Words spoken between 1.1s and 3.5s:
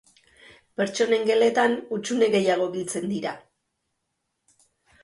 geletan hutsune gehiago biltzen dira.